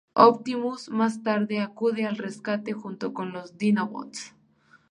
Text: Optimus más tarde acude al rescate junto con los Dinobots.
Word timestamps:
Optimus 0.15 0.89
más 0.89 1.21
tarde 1.21 1.59
acude 1.59 2.07
al 2.07 2.17
rescate 2.17 2.73
junto 2.73 3.13
con 3.13 3.33
los 3.33 3.59
Dinobots. 3.59 4.33